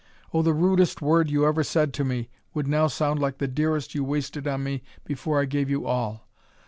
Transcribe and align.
Oh, 0.33 0.41
the 0.41 0.51
rudest 0.51 0.99
word 1.03 1.29
you 1.29 1.45
ever 1.45 1.63
said 1.63 1.93
to 1.93 2.03
me 2.03 2.31
would 2.55 2.67
now 2.67 2.87
sound 2.87 3.19
like 3.19 3.37
the 3.37 3.47
dearest 3.47 3.93
you 3.93 4.03
wasted 4.03 4.47
on 4.47 4.63
me 4.63 4.81
before 5.05 5.39
I 5.39 5.45
gave 5.45 5.69
you 5.69 5.85
all. 5.85 6.27